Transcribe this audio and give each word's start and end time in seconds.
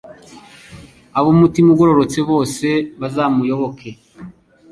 ab’umutima 1.17 1.67
ugororotse 1.71 2.19
bose 2.29 2.67
bazabuyoboke 3.01 3.89